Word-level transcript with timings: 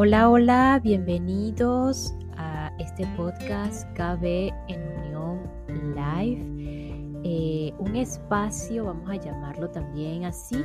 Hola, 0.00 0.30
hola, 0.30 0.80
bienvenidos 0.80 2.14
a 2.36 2.70
este 2.78 3.04
podcast 3.16 3.84
KB 3.96 4.52
en 4.68 4.80
Unión 4.96 5.40
Live. 5.66 7.20
Eh, 7.24 7.74
un 7.80 7.96
espacio, 7.96 8.84
vamos 8.84 9.10
a 9.10 9.16
llamarlo 9.16 9.68
también 9.70 10.24
así, 10.24 10.64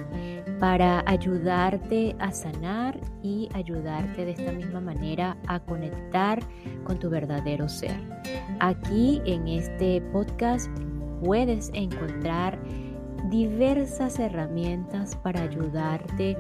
para 0.60 1.04
ayudarte 1.08 2.16
a 2.20 2.32
sanar 2.32 3.00
y 3.24 3.50
ayudarte 3.56 4.24
de 4.24 4.34
esta 4.34 4.52
misma 4.52 4.80
manera 4.80 5.36
a 5.48 5.60
conectar 5.62 6.40
con 6.84 7.00
tu 7.00 7.10
verdadero 7.10 7.68
ser. 7.68 7.98
Aquí 8.60 9.20
en 9.26 9.48
este 9.48 10.00
podcast 10.12 10.70
puedes 11.24 11.72
encontrar 11.74 12.60
diversas 13.32 14.20
herramientas 14.20 15.16
para 15.16 15.42
ayudarte 15.42 16.38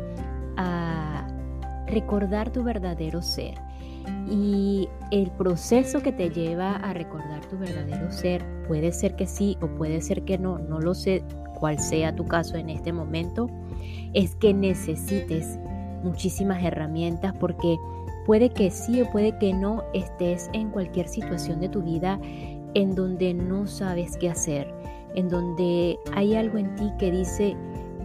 a 0.57 1.32
recordar 1.93 2.51
tu 2.51 2.63
verdadero 2.63 3.21
ser. 3.21 3.55
Y 4.29 4.89
el 5.11 5.31
proceso 5.31 6.01
que 6.01 6.11
te 6.11 6.29
lleva 6.29 6.75
a 6.75 6.93
recordar 6.93 7.45
tu 7.45 7.57
verdadero 7.57 8.11
ser 8.11 8.43
puede 8.67 8.91
ser 8.91 9.15
que 9.15 9.27
sí 9.27 9.57
o 9.61 9.67
puede 9.67 10.01
ser 10.01 10.23
que 10.23 10.37
no, 10.37 10.57
no 10.57 10.79
lo 10.79 10.93
sé 10.93 11.23
cuál 11.59 11.79
sea 11.79 12.15
tu 12.15 12.25
caso 12.25 12.57
en 12.57 12.69
este 12.69 12.91
momento, 12.91 13.49
es 14.13 14.35
que 14.35 14.53
necesites 14.53 15.57
muchísimas 16.03 16.61
herramientas 16.63 17.33
porque 17.39 17.77
puede 18.25 18.49
que 18.49 18.71
sí 18.71 19.01
o 19.01 19.09
puede 19.09 19.37
que 19.37 19.53
no 19.53 19.83
estés 19.93 20.49
en 20.53 20.69
cualquier 20.69 21.07
situación 21.07 21.59
de 21.59 21.69
tu 21.69 21.81
vida 21.81 22.19
en 22.73 22.95
donde 22.95 23.33
no 23.33 23.67
sabes 23.67 24.17
qué 24.17 24.29
hacer, 24.29 24.73
en 25.15 25.29
donde 25.29 25.97
hay 26.13 26.35
algo 26.35 26.57
en 26.57 26.75
ti 26.75 26.91
que 26.97 27.11
dice, 27.11 27.55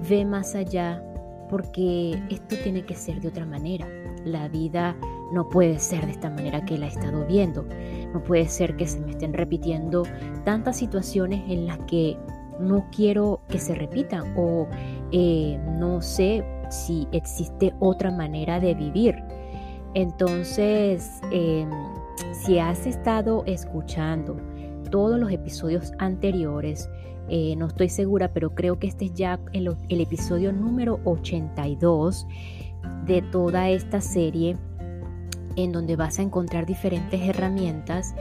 ve 0.09 0.25
más 0.25 0.55
allá, 0.55 1.03
porque 1.49 2.21
esto 2.31 2.57
tiene 2.63 2.85
que 2.85 2.95
ser 2.95 3.21
de 3.21 3.29
otra 3.29 3.47
manera. 3.47 3.87
La 4.25 4.49
vida 4.49 4.97
no 5.33 5.49
puede 5.49 5.79
ser 5.79 6.07
de 6.07 6.13
esta 6.13 6.31
manera 6.31 6.65
que 6.65 6.79
la 6.79 6.87
he 6.87 6.89
estado 6.89 7.27
viendo. 7.27 7.65
No 8.13 8.23
puede 8.23 8.49
ser 8.49 8.77
que 8.77 8.87
se 8.87 9.01
me 9.01 9.11
estén 9.11 9.33
repitiendo 9.33 10.05
tantas 10.45 10.77
situaciones 10.77 11.43
en 11.49 11.67
las 11.67 11.79
que 11.81 12.17
no 12.59 12.87
quiero 12.95 13.41
que 13.49 13.59
se 13.59 13.75
repitan 13.75 14.35
o 14.37 14.67
eh, 15.13 15.59
no 15.79 16.03
sé 16.03 16.45
si 16.71 17.07
existe 17.13 17.75
otra 17.79 18.11
manera 18.11 18.61
de 18.61 18.75
vivir. 18.75 19.17
Entonces, 19.95 21.21
em, 21.31 21.71
si 22.33 22.59
has 22.59 22.87
estado 22.87 23.43
escuchando 23.47 24.37
todos 24.91 25.19
los 25.19 25.31
episodios 25.31 25.93
anteriores, 25.99 26.89
eh, 27.29 27.55
no 27.57 27.67
estoy 27.67 27.89
segura, 27.89 28.33
pero 28.33 28.55
creo 28.55 28.79
que 28.79 28.87
este 28.87 29.07
es 29.07 29.15
ya 29.15 29.39
el, 29.53 29.77
episodio 29.89 30.53
número 30.53 31.01
82 31.05 32.27
de 33.05 33.23
toda 33.23 33.69
esta 33.69 34.01
serie 34.01 34.57
en 35.57 35.73
donde 35.73 35.97
vas 35.97 36.19
a 36.19 36.23
encontrar 36.23 36.67
diferentes 36.67 37.21
herramientas. 37.21 38.15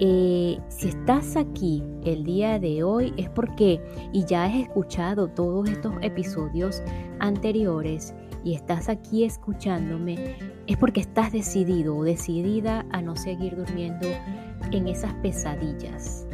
Eh, 0.00 0.58
si 0.68 0.88
estás 0.88 1.36
aquí 1.36 1.82
el 2.04 2.24
día 2.24 2.58
de 2.60 2.84
hoy 2.84 3.12
es 3.16 3.28
porque 3.28 3.80
y 4.12 4.24
ya 4.24 4.44
has 4.44 4.54
escuchado 4.54 5.28
todos 5.28 5.68
estos 5.68 5.94
episodios 6.02 6.82
anteriores 7.18 8.14
y 8.44 8.54
estás 8.54 8.88
aquí 8.88 9.24
escuchándome, 9.24 10.36
es 10.68 10.76
porque 10.76 11.00
estás 11.00 11.32
decidido 11.32 11.96
o 11.96 12.04
decidida 12.04 12.86
a 12.92 13.02
no 13.02 13.16
seguir 13.16 13.56
durmiendo 13.56 14.06
en 14.70 14.86
esas 14.86 15.12
pesadillas 15.14 16.27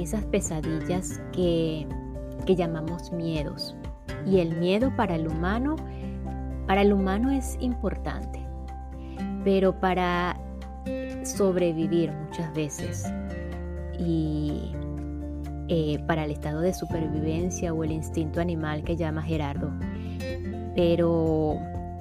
esas 0.00 0.24
pesadillas 0.24 1.20
que, 1.32 1.86
que 2.46 2.56
llamamos 2.56 3.12
miedos. 3.12 3.76
Y 4.26 4.40
el 4.40 4.56
miedo 4.56 4.94
para 4.96 5.16
el 5.16 5.26
humano, 5.26 5.76
para 6.66 6.82
el 6.82 6.92
humano 6.92 7.30
es 7.30 7.56
importante, 7.60 8.40
pero 9.44 9.78
para 9.80 10.38
sobrevivir 11.24 12.12
muchas 12.12 12.52
veces 12.54 13.04
y 13.98 14.72
eh, 15.68 15.98
para 16.06 16.24
el 16.24 16.32
estado 16.32 16.60
de 16.60 16.74
supervivencia 16.74 17.72
o 17.72 17.84
el 17.84 17.92
instinto 17.92 18.40
animal 18.40 18.82
que 18.84 18.96
llama 18.96 19.22
Gerardo. 19.22 19.70
Pero 20.74 21.58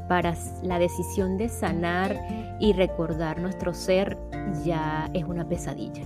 para 0.08 0.36
la 0.64 0.80
decisión 0.80 1.38
de 1.38 1.50
sanar 1.50 2.18
y 2.60 2.74
recordar 2.74 3.40
nuestro 3.40 3.74
ser 3.74 4.18
ya 4.66 5.10
es 5.14 5.24
una 5.24 5.48
pesadilla. 5.48 6.04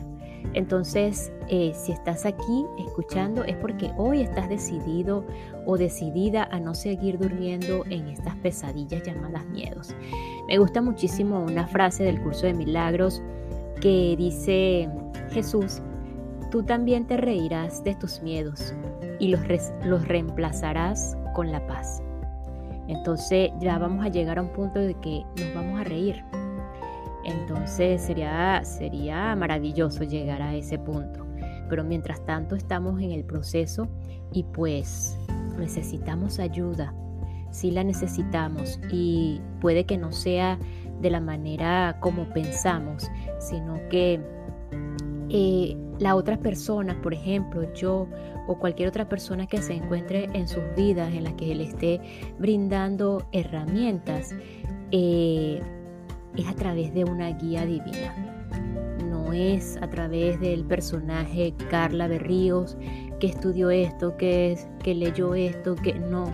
Entonces, 0.56 1.34
eh, 1.50 1.74
si 1.76 1.92
estás 1.92 2.26
aquí 2.26 2.66
escuchando 2.80 3.44
es 3.44 3.58
porque 3.58 3.92
hoy 3.98 4.22
estás 4.22 4.48
decidido 4.48 5.26
o 5.66 5.78
decidida 5.78 6.46
a 6.46 6.62
no 6.62 6.74
seguir 6.74 7.20
durmiendo 7.20 7.84
en 7.90 8.08
estas 8.08 8.38
pesadillas 8.38 9.04
llamadas 9.04 9.46
miedos. 9.48 9.94
Me 10.48 10.58
gusta 10.58 10.82
muchísimo 10.82 11.44
una 11.44 11.68
frase 11.68 12.06
del 12.06 12.22
curso 12.22 12.46
de 12.46 12.54
milagros 12.54 13.22
que 13.82 14.16
dice 14.18 14.90
Jesús, 15.32 15.82
tú 16.52 16.64
también 16.64 17.06
te 17.06 17.18
reirás 17.18 17.84
de 17.84 17.94
tus 17.96 18.22
miedos 18.22 18.74
y 19.20 19.28
los, 19.28 19.42
los 19.84 20.08
reemplazarás 20.08 21.18
con 21.34 21.52
la 21.52 21.68
paz. 21.68 22.02
Entonces 22.88 23.52
ya 23.60 23.78
vamos 23.78 24.06
a 24.06 24.10
llegar 24.10 24.40
a 24.40 24.44
un 24.44 24.54
punto 24.54 24.80
de 24.80 24.94
que 24.94 25.26
nos 25.38 25.54
vamos 25.54 25.82
a 25.82 25.84
reír 25.84 26.24
entonces 27.26 28.02
sería, 28.02 28.64
sería 28.64 29.36
maravilloso 29.36 30.04
llegar 30.04 30.42
a 30.42 30.56
ese 30.56 30.78
punto. 30.78 31.26
Pero 31.70 31.84
mientras 31.84 32.24
tanto 32.26 32.56
estamos 32.56 33.02
en 33.02 33.12
el 33.12 33.24
proceso 33.24 33.88
y 34.32 34.44
pues 34.44 35.18
necesitamos 35.58 36.40
ayuda. 36.40 36.94
Sí 37.52 37.72
la 37.72 37.84
necesitamos 37.84 38.80
y 38.92 39.42
puede 39.62 39.86
que 39.86 39.98
no 39.98 40.12
sea 40.12 40.60
de 41.02 41.10
la 41.10 41.22
manera 41.22 41.98
como 42.02 42.30
pensamos, 42.34 43.10
sino 43.40 43.80
que 43.90 44.22
eh, 45.30 45.78
la 46.00 46.16
otra 46.16 46.38
persona, 46.38 47.00
por 47.02 47.14
ejemplo, 47.14 47.74
yo 47.74 48.08
o 48.48 48.60
cualquier 48.60 48.90
otra 48.90 49.10
persona 49.10 49.48
que 49.48 49.62
se 49.62 49.74
encuentre 49.74 50.30
en 50.34 50.48
sus 50.48 50.64
vidas 50.76 51.14
en 51.14 51.24
la 51.24 51.36
que 51.36 51.56
le 51.56 51.64
esté 51.64 52.02
brindando 52.38 53.28
herramientas, 53.32 54.36
eh, 54.92 55.62
es 56.38 56.48
a 56.48 56.54
través 56.54 56.94
de 56.94 57.04
una 57.04 57.30
guía 57.32 57.66
divina. 57.66 58.16
No 59.10 59.34
es 59.34 59.78
a 59.82 59.90
través 59.90 60.40
del 60.40 60.66
personaje 60.66 61.54
Carla 61.70 62.08
Berríos 62.08 62.78
que 63.20 63.28
estudió 63.28 63.70
esto, 63.70 64.18
que, 64.18 64.52
es, 64.52 64.68
que 64.84 64.94
leyó 64.94 65.36
esto, 65.36 65.76
que 65.76 65.94
no. 65.94 66.26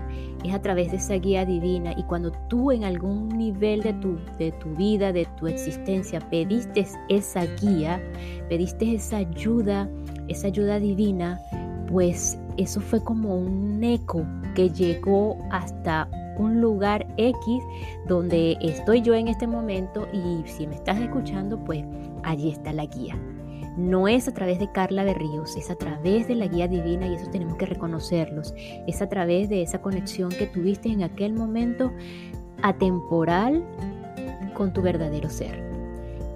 Es 0.43 0.53
a 0.53 0.61
través 0.61 0.91
de 0.91 0.97
esa 0.97 1.15
guía 1.15 1.45
divina. 1.45 1.93
Y 1.97 2.03
cuando 2.03 2.31
tú 2.49 2.71
en 2.71 2.83
algún 2.83 3.29
nivel 3.29 3.81
de 3.81 3.93
tu, 3.93 4.17
de 4.39 4.51
tu 4.53 4.75
vida, 4.75 5.13
de 5.13 5.27
tu 5.37 5.47
existencia, 5.47 6.19
pediste 6.19 6.85
esa 7.09 7.45
guía, 7.61 8.01
pediste 8.49 8.95
esa 8.95 9.17
ayuda, 9.17 9.89
esa 10.27 10.47
ayuda 10.47 10.79
divina, 10.79 11.39
pues 11.87 12.39
eso 12.57 12.81
fue 12.81 13.03
como 13.03 13.35
un 13.35 13.83
eco 13.83 14.25
que 14.55 14.69
llegó 14.69 15.37
hasta 15.51 16.09
un 16.37 16.61
lugar 16.61 17.07
X 17.17 17.63
donde 18.07 18.57
estoy 18.61 19.01
yo 19.01 19.13
en 19.13 19.27
este 19.27 19.47
momento 19.47 20.07
y 20.13 20.47
si 20.47 20.67
me 20.67 20.75
estás 20.75 20.99
escuchando, 20.99 21.63
pues 21.63 21.83
allí 22.23 22.49
está 22.49 22.73
la 22.73 22.85
guía. 22.85 23.17
No 23.77 24.07
es 24.07 24.27
a 24.27 24.33
través 24.33 24.59
de 24.59 24.71
Carla 24.71 25.05
de 25.05 25.13
Ríos, 25.13 25.55
es 25.55 25.71
a 25.71 25.75
través 25.75 26.27
de 26.27 26.35
la 26.35 26.47
guía 26.47 26.67
divina 26.67 27.07
y 27.07 27.15
eso 27.15 27.29
tenemos 27.29 27.55
que 27.55 27.65
reconocerlos. 27.65 28.53
Es 28.85 29.01
a 29.01 29.07
través 29.07 29.49
de 29.49 29.61
esa 29.61 29.81
conexión 29.81 30.29
que 30.29 30.47
tuviste 30.47 30.89
en 30.89 31.03
aquel 31.03 31.33
momento 31.33 31.91
atemporal 32.61 33.63
con 34.55 34.73
tu 34.73 34.81
verdadero 34.81 35.29
ser. 35.29 35.63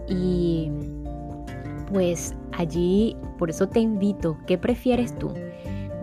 Y 0.07 0.71
pues 1.91 2.35
allí, 2.51 3.17
por 3.37 3.49
eso 3.49 3.67
te 3.67 3.79
invito, 3.79 4.37
¿qué 4.47 4.57
prefieres 4.57 5.15
tú? 5.17 5.33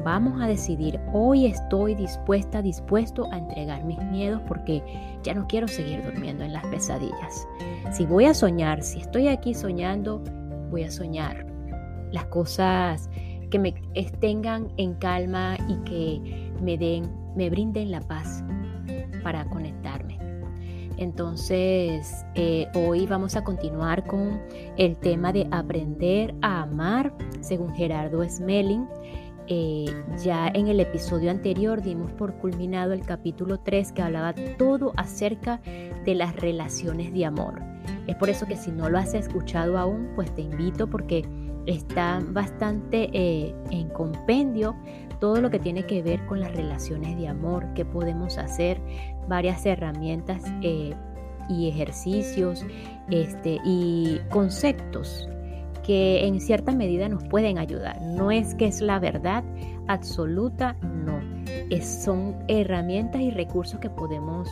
Vamos 0.05 0.41
a 0.43 0.49
decidir, 0.49 0.99
hoy 1.13 1.47
estoy 1.47 1.95
dispuesta, 1.95 2.61
dispuesto 2.61 3.29
a 3.31 3.39
entregar 3.39 3.85
mis 3.85 4.03
miedos 4.05 4.43
porque 4.49 4.83
ya 5.23 5.33
no 5.33 5.47
quiero 5.47 5.69
seguir 5.69 6.03
durmiendo 6.03 6.43
en 6.43 6.53
las 6.53 6.67
pesadillas. 6.67 7.47
Si 7.93 8.05
voy 8.05 8.25
a 8.25 8.35
soñar, 8.35 8.83
si 8.83 9.01
estoy 9.01 9.29
aquí 9.29 9.55
soñando, 9.55 10.21
voy 10.71 10.83
a 10.83 10.91
soñar 10.91 11.47
las 12.11 12.25
cosas 12.27 13.09
que 13.51 13.61
me 13.61 13.73
tengan 14.19 14.73
en 14.77 14.95
calma 14.95 15.57
y 15.69 15.77
que 15.85 16.51
me 16.61 16.77
den, 16.77 17.09
me 17.37 17.49
brinden 17.49 17.93
la 17.93 18.01
paz 18.01 18.43
para 19.23 19.45
conectarme. 19.51 20.19
Entonces, 20.97 22.25
eh, 22.35 22.67
hoy 22.75 23.07
vamos 23.07 23.37
a 23.37 23.45
continuar 23.45 24.07
con 24.07 24.41
el 24.77 24.97
tema 24.97 25.33
de 25.33 25.49
aprender 25.51 26.35
a 26.43 26.63
amar, 26.63 27.15
según 27.41 27.75
Gerardo 27.75 28.23
Smelling. 28.29 28.87
Eh, 29.49 29.87
ya 30.23 30.49
en 30.49 30.69
el 30.69 30.81
episodio 30.81 31.31
anterior 31.31 31.83
dimos 31.83 32.13
por 32.13 32.35
culminado 32.35 32.93
el 32.93 33.05
capítulo 33.05 33.59
3 33.59 33.93
que 33.93 34.03
hablaba 34.03 34.35
todo 34.59 34.93
acerca 34.97 35.61
de 36.05 36.15
las 36.15 36.37
relaciones 36.37 37.13
de 37.13 37.25
amor. 37.27 37.61
Es 38.07 38.17
por 38.17 38.31
eso 38.31 38.47
que 38.47 38.57
si 38.57 38.71
no 38.71 38.89
lo 38.89 38.99
has 38.99 39.15
escuchado 39.15 39.79
aún, 39.79 40.11
pues 40.15 40.33
te 40.35 40.43
invito 40.43 40.89
porque 40.89 41.25
está 41.67 42.21
bastante 42.25 43.11
eh, 43.13 43.55
en 43.71 43.89
compendio 43.91 44.77
todo 45.21 45.41
lo 45.41 45.51
que 45.51 45.61
tiene 45.61 45.87
que 45.87 46.03
ver 46.03 46.25
con 46.27 46.41
las 46.41 46.53
relaciones 46.53 47.17
de 47.17 47.29
amor, 47.29 47.67
qué 47.75 47.85
podemos 47.85 48.39
hacer, 48.39 48.81
varias 49.29 49.65
herramientas 49.65 50.43
eh, 50.63 50.95
y 51.49 51.69
ejercicios 51.69 52.65
este, 53.09 53.61
y 53.65 54.21
conceptos 54.31 55.29
que 55.83 56.27
en 56.27 56.41
cierta 56.41 56.73
medida 56.73 57.09
nos 57.09 57.25
pueden 57.25 57.59
ayudar. 57.59 58.01
No 58.03 58.31
es 58.31 58.55
que 58.55 58.67
es 58.67 58.81
la 58.81 58.99
verdad 58.99 59.45
absoluta, 59.89 60.77
no. 60.83 61.21
son 61.83 62.37
herramientas 62.49 63.21
y 63.21 63.31
recursos 63.31 63.81
que 63.81 63.91
podemos 63.91 64.49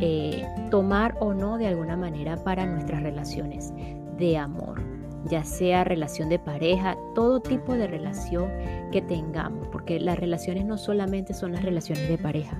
eh, 0.00 0.44
tomar 0.70 1.16
o 1.20 1.34
no 1.34 1.58
de 1.58 1.68
alguna 1.68 1.96
manera 1.96 2.36
para 2.42 2.66
nuestras 2.66 3.02
relaciones 3.02 3.72
de 4.18 4.36
amor 4.36 4.91
ya 5.26 5.44
sea 5.44 5.84
relación 5.84 6.28
de 6.28 6.38
pareja, 6.38 6.96
todo 7.14 7.40
tipo 7.40 7.74
de 7.74 7.86
relación 7.86 8.50
que 8.90 9.02
tengamos, 9.02 9.68
porque 9.68 10.00
las 10.00 10.18
relaciones 10.18 10.64
no 10.64 10.78
solamente 10.78 11.34
son 11.34 11.52
las 11.52 11.62
relaciones 11.62 12.08
de 12.08 12.18
pareja, 12.18 12.58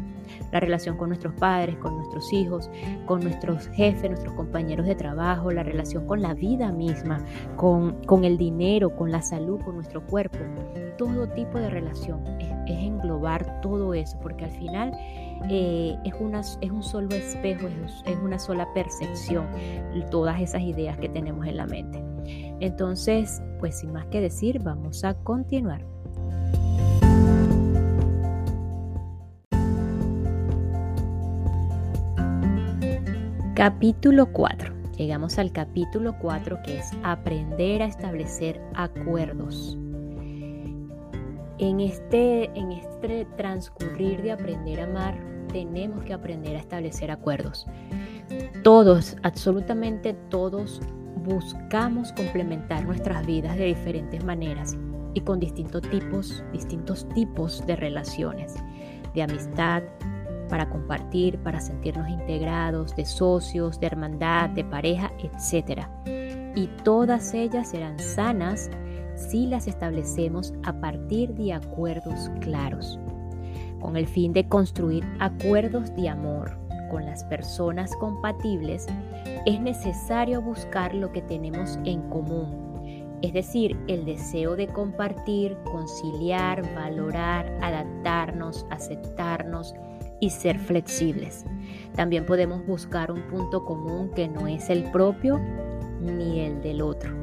la 0.51 0.61
relación 0.61 0.97
con 0.97 1.09
nuestros 1.09 1.35
padres, 1.35 1.77
con 1.79 1.97
nuestros 1.97 2.33
hijos, 2.33 2.71
con 3.07 3.21
nuestros 3.21 3.69
jefes, 3.69 4.11
nuestros 4.11 4.35
compañeros 4.35 4.87
de 4.87 4.95
trabajo, 4.95 5.51
la 5.51 5.63
relación 5.63 6.07
con 6.07 6.23
la 6.23 6.35
vida 6.35 6.73
misma, 6.73 7.25
con, 7.57 8.05
con 8.05 8.25
el 8.25 8.39
dinero, 8.39 8.95
con 8.97 9.11
la 9.11 9.23
salud, 9.23 9.61
con 9.63 9.77
nuestro 9.77 10.07
cuerpo, 10.07 10.39
todo 10.97 11.29
tipo 11.29 11.59
de 11.59 11.71
relación 11.71 12.23
es, 12.39 12.53
englobar 12.67 13.61
todo 13.61 13.95
eso, 13.95 14.19
porque 14.21 14.45
al 14.45 14.51
final 14.51 14.93
eh, 15.51 15.97
es, 16.05 16.15
una, 16.21 16.41
es 16.41 16.71
un 16.71 16.83
solo 16.83 17.15
espejo, 17.15 17.67
es, 17.67 18.03
es 18.07 18.17
una 18.19 18.39
sola 18.39 18.73
percepción, 18.73 19.47
todas 20.11 20.41
esas 20.41 20.63
ideas 20.63 20.97
que 20.99 21.09
tenemos 21.09 21.47
en 21.47 21.57
la 21.57 21.67
mente. 21.67 22.12
Entonces, 22.61 23.43
pues 23.59 23.81
sin 23.81 23.93
más 23.93 24.07
que 24.07 24.21
decir, 24.21 24.61
vamos 24.61 25.05
a 25.05 25.15
continuar. 25.15 25.85
Capítulo 33.55 34.33
4. 34.33 34.73
Llegamos 34.97 35.39
al 35.39 35.53
capítulo 35.53 36.17
4 36.19 36.63
que 36.65 36.79
es 36.79 36.91
aprender 37.03 37.83
a 37.83 37.87
establecer 37.87 38.61
acuerdos. 38.75 39.77
En 41.59 41.81
este, 41.81 42.51
en 42.59 42.73
este 42.73 43.27
transcurrir 43.37 44.23
de 44.23 44.33
aprender 44.33 44.81
a 44.81 44.85
amar, 44.85 45.17
tenemos 45.53 46.05
que 46.05 46.13
aprender 46.13 46.57
a 46.57 46.61
establecer 46.61 47.11
acuerdos. 47.11 47.67
Todos, 48.65 49.17
absolutamente 49.23 50.15
todos, 50.29 50.81
buscamos 51.23 52.13
complementar 52.13 52.85
nuestras 52.85 53.25
vidas 53.27 53.57
de 53.57 53.67
diferentes 53.67 54.25
maneras 54.25 54.77
y 55.15 55.21
con 55.21 55.41
distintos 55.41 55.83
tipos, 55.83 56.43
distintos 56.53 57.09
tipos 57.11 57.65
de 57.67 57.77
relaciones, 57.77 58.55
de 59.15 59.23
amistad, 59.23 59.83
para 60.49 60.69
compartir, 60.69 61.39
para 61.39 61.61
sentirnos 61.61 62.09
integrados, 62.11 62.95
de 62.95 63.07
socios, 63.07 63.81
de 63.81 63.87
hermandad, 63.87 64.51
de 64.51 64.65
pareja, 64.65 65.11
etc. 65.19 65.87
Y 66.55 66.67
todas 66.85 67.33
ellas 67.33 67.71
serán 67.71 67.99
sanas 67.99 68.71
si 69.17 69.47
las 69.47 69.67
establecemos 69.67 70.53
a 70.65 70.75
partir 70.75 71.33
de 71.35 71.55
acuerdos 71.55 72.31
claros, 72.41 72.99
con 73.81 73.97
el 73.97 74.07
fin 74.07 74.35
de 74.35 74.47
construir 74.47 75.05
acuerdos 75.21 75.95
de 75.97 76.09
amor, 76.11 76.59
con 76.93 77.07
las 77.07 77.25
personas 77.25 77.97
compatibles, 77.97 78.87
es 79.47 79.61
necesario 79.61 80.43
buscar 80.43 80.95
lo 80.95 81.11
que 81.11 81.23
tenemos 81.23 81.79
en 81.85 82.03
común, 82.11 83.17
es 83.23 83.33
decir, 83.33 83.77
el 83.89 84.05
deseo 84.05 84.57
de 84.57 84.69
compartir, 84.69 85.57
conciliar, 85.65 86.63
valorar, 86.75 87.51
adaptarnos, 87.63 88.67
aceptarnos 88.69 89.75
y 90.21 90.31
ser 90.31 90.59
flexibles. 90.59 91.47
También 91.97 92.27
podemos 92.27 92.65
buscar 92.67 93.11
un 93.11 93.23
punto 93.23 93.65
común 93.65 94.11
que 94.15 94.29
no 94.29 94.47
es 94.47 94.69
el 94.69 94.85
propio 94.91 95.41
ni 96.01 96.41
el 96.41 96.61
del 96.61 96.83
otro. 96.83 97.17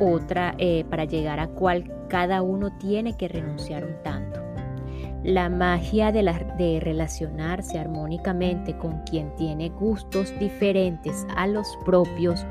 Otra, 0.00 0.54
eh, 0.56 0.84
para 0.88 1.04
llegar 1.04 1.40
a 1.40 1.48
cual 1.48 1.92
cada 2.08 2.40
uno 2.40 2.76
tiene 2.78 3.16
que 3.16 3.28
renunciar 3.28 3.84
un 3.84 4.02
tanto. 4.02 4.19
La 5.24 5.50
magia 5.50 6.12
de, 6.12 6.80
relacionarse 6.80 7.78
armónicamente 7.78 8.78
con 8.78 9.02
quien 9.02 9.34
tiene 9.36 9.68
gustos 9.68 10.32
diferentes 10.38 11.26
a 11.36 11.46
los 11.46 11.76
propios 11.84 12.46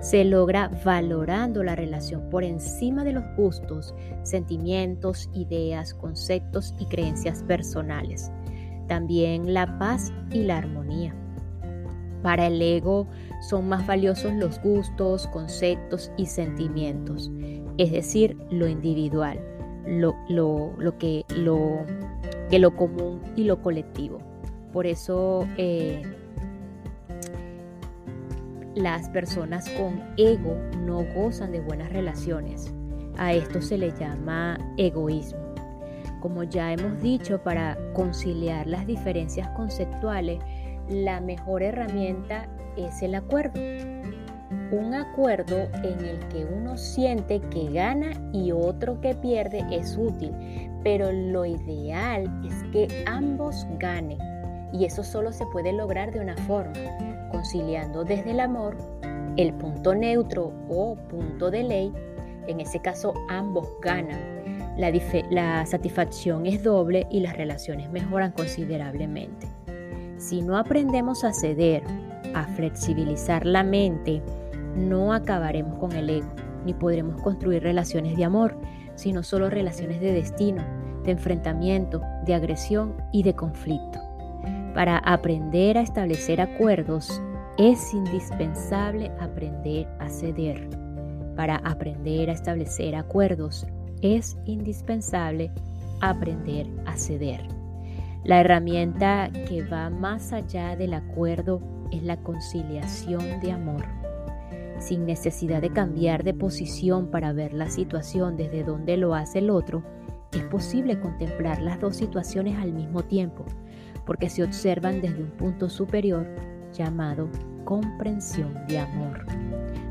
se 0.00 0.24
logra 0.24 0.68
valorando 0.84 1.62
la 1.62 1.76
relación 1.76 2.28
por 2.28 2.42
encima 2.42 3.04
de 3.04 3.12
los 3.12 3.24
gustos, 3.36 3.94
sentimientos, 4.24 5.30
ideas, 5.32 5.94
conceptos 5.94 6.74
y 6.80 6.86
creencias 6.86 7.44
personales. 7.44 8.32
También 8.88 9.54
la 9.54 9.78
paz 9.78 10.12
y 10.32 10.42
la 10.42 10.58
armonía. 10.58 11.14
Para 12.24 12.48
el 12.48 12.60
ego 12.60 13.06
son 13.48 13.68
más 13.68 13.86
valiosos 13.86 14.32
los 14.32 14.60
gustos, 14.60 15.28
conceptos 15.28 16.10
y 16.16 16.26
sentimientos, 16.26 17.30
es 17.76 17.92
decir, 17.92 18.36
lo 18.50 18.66
individual 18.66 19.38
lo, 19.88 20.16
lo, 20.28 20.98
que, 20.98 21.24
lo, 21.34 21.84
que 22.50 22.58
lo 22.58 22.76
común 22.76 23.20
y 23.36 23.44
lo 23.44 23.62
colectivo. 23.62 24.18
Por 24.72 24.86
eso 24.86 25.46
eh, 25.56 26.02
las 28.74 29.08
personas 29.08 29.68
con 29.70 30.02
ego 30.16 30.56
no 30.84 31.04
gozan 31.14 31.52
de 31.52 31.60
buenas 31.60 31.90
relaciones. 31.92 32.72
A 33.16 33.32
esto 33.32 33.60
se 33.60 33.78
le 33.78 33.92
llama 33.98 34.58
egoísmo. 34.76 35.40
Como 36.20 36.42
ya 36.44 36.72
hemos 36.72 37.00
dicho, 37.00 37.42
para 37.42 37.76
conciliar 37.92 38.66
las 38.66 38.86
diferencias 38.86 39.48
conceptuales, 39.50 40.38
la 40.88 41.20
mejor 41.20 41.62
herramienta 41.62 42.48
es 42.76 43.02
el 43.02 43.14
acuerdo 43.14 43.60
un 44.70 44.94
acuerdo 44.94 45.68
en 45.82 46.04
el 46.04 46.18
que 46.28 46.44
uno 46.44 46.76
siente 46.76 47.40
que 47.40 47.70
gana 47.70 48.10
y 48.32 48.52
otro 48.52 49.00
que 49.00 49.14
pierde 49.14 49.64
es 49.70 49.96
útil, 49.96 50.32
pero 50.82 51.10
lo 51.10 51.46
ideal 51.46 52.24
es 52.46 52.62
que 52.72 53.04
ambos 53.06 53.66
ganen 53.78 54.18
y 54.72 54.84
eso 54.84 55.02
solo 55.02 55.32
se 55.32 55.46
puede 55.46 55.72
lograr 55.72 56.12
de 56.12 56.20
una 56.20 56.36
forma, 56.36 56.74
conciliando 57.30 58.04
desde 58.04 58.32
el 58.32 58.40
amor 58.40 58.76
el 59.36 59.54
punto 59.54 59.94
neutro 59.94 60.52
o 60.68 60.96
punto 61.08 61.50
de 61.50 61.62
ley, 61.62 61.92
en 62.46 62.60
ese 62.60 62.80
caso 62.80 63.14
ambos 63.28 63.68
ganan. 63.80 64.18
La, 64.76 64.92
la 65.30 65.66
satisfacción 65.66 66.46
es 66.46 66.62
doble 66.62 67.06
y 67.10 67.20
las 67.20 67.36
relaciones 67.36 67.90
mejoran 67.90 68.32
considerablemente. 68.32 69.46
Si 70.18 70.42
no 70.42 70.56
aprendemos 70.56 71.24
a 71.24 71.32
ceder, 71.32 71.82
a 72.34 72.44
flexibilizar 72.44 73.46
la 73.46 73.62
mente, 73.62 74.22
no 74.78 75.12
acabaremos 75.12 75.78
con 75.78 75.92
el 75.92 76.10
ego, 76.10 76.28
ni 76.64 76.74
podremos 76.74 77.20
construir 77.22 77.62
relaciones 77.62 78.16
de 78.16 78.24
amor, 78.24 78.56
sino 78.94 79.22
solo 79.22 79.50
relaciones 79.50 80.00
de 80.00 80.12
destino, 80.12 80.62
de 81.04 81.12
enfrentamiento, 81.12 82.02
de 82.26 82.34
agresión 82.34 82.94
y 83.12 83.22
de 83.22 83.34
conflicto. 83.34 84.00
Para 84.74 84.98
aprender 84.98 85.78
a 85.78 85.82
establecer 85.82 86.40
acuerdos 86.40 87.22
es 87.58 87.92
indispensable 87.92 89.10
aprender 89.20 89.88
a 89.98 90.08
ceder. 90.08 90.68
Para 91.36 91.56
aprender 91.56 92.30
a 92.30 92.32
establecer 92.32 92.94
acuerdos 92.94 93.66
es 94.02 94.36
indispensable 94.44 95.50
aprender 96.00 96.66
a 96.86 96.96
ceder. 96.96 97.40
La 98.24 98.40
herramienta 98.40 99.30
que 99.48 99.62
va 99.62 99.90
más 99.90 100.32
allá 100.32 100.76
del 100.76 100.94
acuerdo 100.94 101.60
es 101.90 102.02
la 102.02 102.16
conciliación 102.18 103.40
de 103.40 103.52
amor 103.52 103.97
sin 104.80 105.06
necesidad 105.06 105.60
de 105.62 105.70
cambiar 105.70 106.24
de 106.24 106.34
posición 106.34 107.10
para 107.10 107.32
ver 107.32 107.52
la 107.52 107.68
situación 107.68 108.36
desde 108.36 108.64
donde 108.64 108.96
lo 108.96 109.14
hace 109.14 109.40
el 109.40 109.50
otro, 109.50 109.82
es 110.32 110.42
posible 110.44 111.00
contemplar 111.00 111.60
las 111.60 111.80
dos 111.80 111.96
situaciones 111.96 112.58
al 112.58 112.72
mismo 112.72 113.02
tiempo, 113.02 113.44
porque 114.04 114.28
se 114.28 114.42
observan 114.42 115.00
desde 115.00 115.22
un 115.22 115.30
punto 115.30 115.68
superior 115.68 116.26
llamado 116.72 117.28
comprensión 117.64 118.54
de 118.66 118.78
amor. 118.78 119.24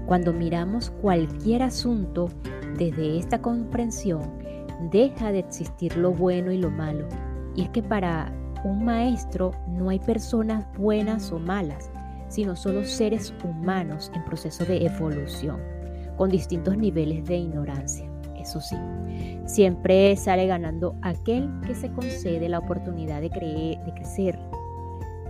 Cuando 0.06 0.32
miramos 0.32 0.90
cualquier 1.02 1.64
asunto 1.64 2.30
desde 2.78 3.18
esta 3.18 3.42
comprensión, 3.42 4.22
deja 4.92 5.32
de 5.32 5.40
existir 5.40 5.98
lo 5.98 6.12
bueno 6.12 6.52
y 6.52 6.58
lo 6.58 6.70
malo. 6.70 7.08
Y 7.56 7.64
es 7.64 7.70
que 7.70 7.82
para 7.84 8.32
un 8.64 8.86
maestro 8.86 9.52
no 9.68 9.90
hay 9.90 10.00
personas 10.00 10.66
buenas 10.78 11.32
o 11.32 11.40
malas, 11.40 11.92
sino 12.28 12.56
solo 12.56 12.84
seres 12.86 13.34
humanos 13.44 14.12
en 14.14 14.24
proceso 14.26 14.66
de 14.66 14.86
evolución, 14.86 15.62
con 16.16 16.30
distintos 16.30 16.78
niveles 16.78 17.26
de 17.26 17.38
ignorancia. 17.38 18.10
Eso 18.36 18.62
sí, 18.62 18.78
siempre 19.46 20.16
sale 20.16 20.48
ganando 20.48 20.96
aquel 21.02 21.50
que 21.66 21.76
se 21.76 21.92
concede 21.92 22.48
la 22.48 22.60
oportunidad 22.60 23.22
de, 23.22 23.30
creer, 23.30 23.84
de 23.84 23.94
crecer. 23.94 24.40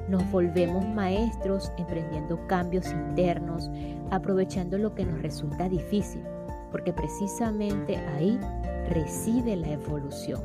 Nos 0.07 0.29
volvemos 0.31 0.87
maestros 0.87 1.71
emprendiendo 1.77 2.45
cambios 2.47 2.87
internos, 2.91 3.69
aprovechando 4.11 4.77
lo 4.77 4.93
que 4.93 5.05
nos 5.05 5.21
resulta 5.21 5.67
difícil, 5.67 6.21
porque 6.71 6.93
precisamente 6.93 7.97
ahí 7.97 8.39
reside 8.89 9.55
la 9.55 9.69
evolución. 9.69 10.41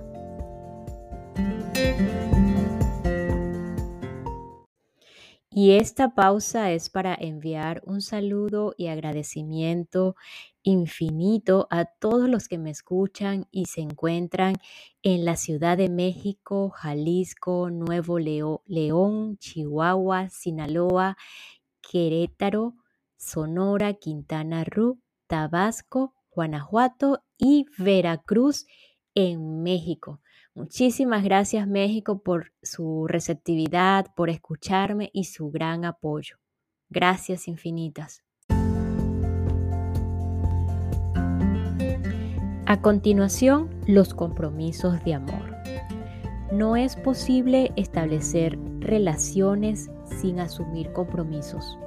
Y 5.55 5.73
esta 5.73 6.15
pausa 6.15 6.73
es 6.73 6.89
para 6.89 7.15
enviar 7.15 7.83
un 7.85 8.01
saludo 8.01 8.73
y 8.79 8.87
agradecimiento 8.87 10.17
infinito 10.63 11.67
a 11.71 11.85
todos 11.85 12.27
los 12.27 12.49
que 12.49 12.57
me 12.57 12.71
escuchan 12.71 13.47
y 13.51 13.67
se 13.67 13.83
encuentran 13.83 14.55
en 15.03 15.27
la 15.27 15.37
Ciudad 15.37 15.77
de 15.77 15.91
México, 15.91 16.71
Jalisco, 16.71 17.69
Nuevo 17.69 18.19
León, 18.19 19.37
Chihuahua, 19.37 20.31
Sinaloa, 20.31 21.19
Querétaro, 21.83 22.75
Sonora, 23.19 23.93
Quintana 23.93 24.65
Roo, 24.65 25.01
Tabasco, 25.27 26.15
Guanajuato 26.31 27.25
y 27.37 27.67
Veracruz 27.77 28.65
en 29.15 29.63
México. 29.63 30.23
Muchísimas 30.55 31.25
gracias 31.25 31.67
México 31.67 32.23
por 32.23 32.53
su 32.63 33.07
receptividad, 33.09 34.07
por 34.15 34.29
escucharme 34.29 35.11
y 35.15 35.25
su 35.25 35.51
gran 35.51 35.87
apoyo. 35.87 36.37
Gracias 36.91 37.49
infinitas. 37.49 38.23
A 42.67 42.81
continuación, 42.83 43.71
los 43.87 44.13
compromisos 44.13 45.03
de 45.05 45.15
amor. 45.15 45.57
No 46.53 46.77
es 46.77 46.97
posible 46.97 47.73
establecer 47.77 48.59
relaciones 48.79 49.91
sin 50.21 50.39
asumir 50.39 50.93
compromisos. 50.93 51.79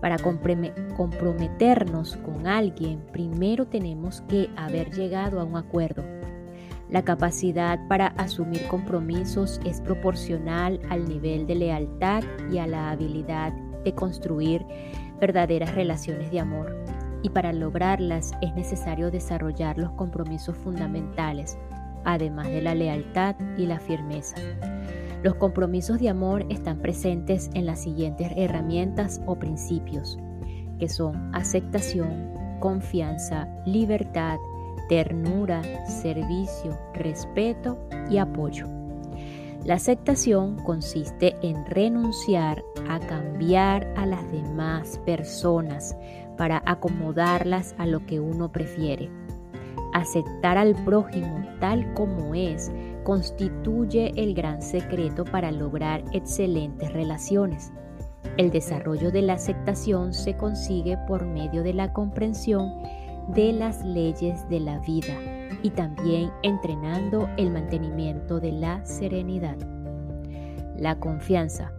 Para 0.00 0.16
comprometernos 0.18 2.16
con 2.16 2.46
alguien, 2.46 3.04
primero 3.12 3.66
tenemos 3.66 4.22
que 4.22 4.48
haber 4.56 4.90
llegado 4.94 5.40
a 5.40 5.44
un 5.44 5.56
acuerdo 5.56 6.21
la 6.92 7.02
capacidad 7.02 7.80
para 7.88 8.08
asumir 8.18 8.68
compromisos 8.68 9.60
es 9.64 9.80
proporcional 9.80 10.78
al 10.90 11.08
nivel 11.08 11.46
de 11.46 11.54
lealtad 11.54 12.22
y 12.52 12.58
a 12.58 12.66
la 12.66 12.90
habilidad 12.90 13.54
de 13.82 13.94
construir 13.94 14.66
verdaderas 15.18 15.74
relaciones 15.74 16.30
de 16.30 16.40
amor. 16.40 16.76
Y 17.22 17.30
para 17.30 17.54
lograrlas 17.54 18.32
es 18.42 18.54
necesario 18.54 19.10
desarrollar 19.10 19.78
los 19.78 19.92
compromisos 19.92 20.54
fundamentales, 20.58 21.56
además 22.04 22.48
de 22.48 22.60
la 22.60 22.74
lealtad 22.74 23.36
y 23.56 23.64
la 23.64 23.80
firmeza. 23.80 24.36
Los 25.22 25.36
compromisos 25.36 25.98
de 25.98 26.10
amor 26.10 26.44
están 26.50 26.80
presentes 26.80 27.48
en 27.54 27.64
las 27.64 27.80
siguientes 27.80 28.30
herramientas 28.36 29.22
o 29.24 29.38
principios, 29.38 30.18
que 30.78 30.90
son 30.90 31.34
aceptación, 31.34 32.34
confianza, 32.60 33.48
libertad, 33.64 34.38
ternura, 34.88 35.62
servicio, 35.86 36.78
respeto 36.94 37.78
y 38.10 38.18
apoyo. 38.18 38.66
La 39.64 39.74
aceptación 39.74 40.56
consiste 40.64 41.36
en 41.40 41.64
renunciar 41.66 42.64
a 42.88 42.98
cambiar 42.98 43.86
a 43.96 44.06
las 44.06 44.30
demás 44.32 45.00
personas 45.06 45.96
para 46.36 46.62
acomodarlas 46.66 47.74
a 47.78 47.86
lo 47.86 48.04
que 48.04 48.18
uno 48.18 48.50
prefiere. 48.50 49.08
Aceptar 49.92 50.58
al 50.58 50.74
prójimo 50.84 51.46
tal 51.60 51.94
como 51.94 52.34
es 52.34 52.72
constituye 53.04 54.12
el 54.16 54.34
gran 54.34 54.62
secreto 54.62 55.24
para 55.24 55.52
lograr 55.52 56.02
excelentes 56.12 56.92
relaciones. 56.92 57.72
El 58.36 58.50
desarrollo 58.50 59.12
de 59.12 59.22
la 59.22 59.34
aceptación 59.34 60.12
se 60.12 60.36
consigue 60.36 60.98
por 61.06 61.24
medio 61.24 61.62
de 61.62 61.74
la 61.74 61.92
comprensión 61.92 62.72
de 63.28 63.52
las 63.52 63.84
leyes 63.84 64.48
de 64.48 64.60
la 64.60 64.78
vida 64.80 65.14
y 65.62 65.70
también 65.70 66.30
entrenando 66.42 67.28
el 67.36 67.50
mantenimiento 67.50 68.40
de 68.40 68.52
la 68.52 68.84
serenidad. 68.84 69.56
La 70.76 70.98
confianza 70.98 71.72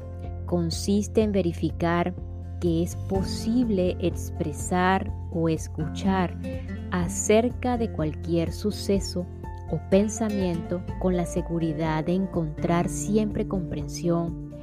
consiste 0.46 1.22
en 1.22 1.32
verificar 1.32 2.14
que 2.60 2.84
es 2.84 2.96
posible 2.96 3.98
expresar 4.00 5.12
o 5.32 5.50
escuchar 5.50 6.38
acerca 6.92 7.78
de 7.78 7.92
cualquier 7.92 8.54
suceso 8.54 9.26
o 9.72 9.80
pensamiento 9.90 10.82
con 11.00 11.18
la 11.18 11.26
seguridad 11.26 12.06
de 12.06 12.14
encontrar 12.14 12.88
siempre 12.88 13.48
comprensión, 13.48 14.54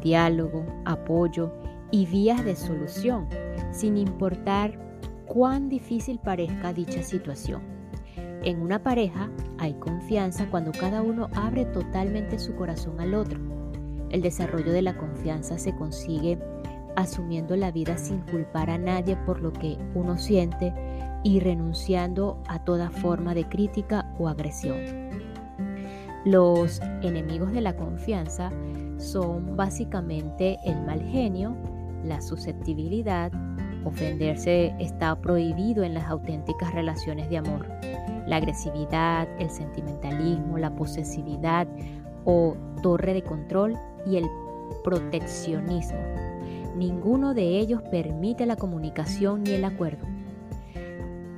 diálogo, 0.00 0.64
apoyo 0.84 1.52
y 1.90 2.06
vías 2.06 2.44
de 2.44 2.54
solución, 2.54 3.26
sin 3.72 3.96
importar 3.96 4.78
cuán 5.28 5.68
difícil 5.68 6.18
parezca 6.18 6.72
dicha 6.72 7.02
situación. 7.02 7.62
En 8.42 8.60
una 8.60 8.82
pareja 8.82 9.30
hay 9.58 9.74
confianza 9.74 10.48
cuando 10.50 10.72
cada 10.72 11.02
uno 11.02 11.28
abre 11.34 11.66
totalmente 11.66 12.38
su 12.38 12.54
corazón 12.54 13.00
al 13.00 13.14
otro. 13.14 13.38
El 14.10 14.22
desarrollo 14.22 14.72
de 14.72 14.82
la 14.82 14.96
confianza 14.96 15.58
se 15.58 15.74
consigue 15.76 16.38
asumiendo 16.96 17.54
la 17.56 17.70
vida 17.70 17.96
sin 17.98 18.20
culpar 18.22 18.70
a 18.70 18.78
nadie 18.78 19.16
por 19.16 19.40
lo 19.40 19.52
que 19.52 19.76
uno 19.94 20.18
siente 20.18 20.72
y 21.22 21.40
renunciando 21.40 22.42
a 22.48 22.64
toda 22.64 22.90
forma 22.90 23.34
de 23.34 23.48
crítica 23.48 24.12
o 24.18 24.28
agresión. 24.28 24.78
Los 26.24 26.80
enemigos 27.02 27.52
de 27.52 27.60
la 27.60 27.76
confianza 27.76 28.50
son 28.96 29.56
básicamente 29.56 30.58
el 30.64 30.80
mal 30.84 31.02
genio, 31.02 31.54
la 32.04 32.20
susceptibilidad, 32.20 33.30
Ofenderse 33.84 34.74
está 34.78 35.20
prohibido 35.20 35.84
en 35.84 35.94
las 35.94 36.04
auténticas 36.04 36.72
relaciones 36.72 37.28
de 37.30 37.38
amor. 37.38 37.66
La 38.26 38.36
agresividad, 38.36 39.28
el 39.38 39.50
sentimentalismo, 39.50 40.58
la 40.58 40.74
posesividad 40.74 41.66
o 42.24 42.56
torre 42.82 43.14
de 43.14 43.22
control 43.22 43.78
y 44.06 44.16
el 44.16 44.26
proteccionismo. 44.84 45.98
Ninguno 46.76 47.34
de 47.34 47.58
ellos 47.58 47.82
permite 47.90 48.46
la 48.46 48.56
comunicación 48.56 49.42
ni 49.42 49.52
el 49.52 49.64
acuerdo. 49.64 50.06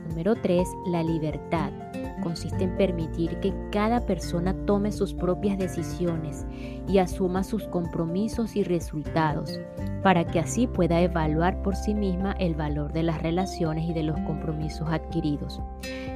Número 0.09 0.35
3. 0.35 0.69
La 0.87 1.03
libertad 1.03 1.71
consiste 2.21 2.65
en 2.65 2.77
permitir 2.77 3.39
que 3.41 3.53
cada 3.71 4.01
persona 4.07 4.55
tome 4.67 4.93
sus 4.93 5.15
propias 5.15 5.59
decisiones 5.59 6.47
y 6.89 6.99
asuma 6.99 7.43
sus 7.43 7.65
compromisos 7.69 8.57
y 8.57 8.65
resultados, 8.65 9.59
para 10.03 10.27
que 10.27 10.41
así 10.41 10.67
pueda 10.67 11.01
evaluar 11.01 11.63
por 11.63 11.77
sí 11.77 11.95
misma 11.95 12.33
el 12.39 12.55
valor 12.55 12.93
de 12.93 13.03
las 13.03 13.23
relaciones 13.23 13.89
y 13.89 13.93
de 13.93 14.03
los 14.03 14.19
compromisos 14.21 14.89
adquiridos. 14.89 15.61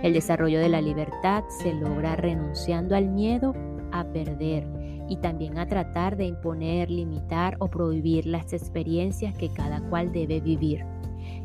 El 0.02 0.12
desarrollo 0.12 0.60
de 0.60 0.68
la 0.68 0.80
libertad 0.80 1.44
se 1.62 1.72
logra 1.72 2.16
renunciando 2.16 2.96
al 2.96 3.08
miedo 3.08 3.54
a 3.92 4.04
perder 4.04 4.66
y 5.08 5.16
también 5.16 5.58
a 5.58 5.66
tratar 5.66 6.16
de 6.16 6.24
imponer, 6.24 6.90
limitar 6.90 7.56
o 7.58 7.68
prohibir 7.68 8.26
las 8.26 8.52
experiencias 8.52 9.36
que 9.36 9.50
cada 9.50 9.80
cual 9.88 10.12
debe 10.12 10.40
vivir. 10.40 10.84